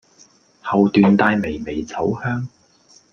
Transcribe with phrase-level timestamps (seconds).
[0.63, 2.47] 後段帶微微酒香